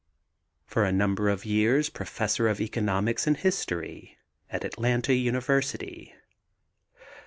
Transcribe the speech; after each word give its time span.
For 0.65 0.83
a 0.83 0.91
number 0.91 1.29
of 1.29 1.45
years 1.45 1.87
professor 1.91 2.47
of 2.47 2.59
economics 2.59 3.27
and 3.27 3.37
history 3.37 4.17
at 4.49 4.63
Atlanta 4.65 5.13
University. 5.13 6.15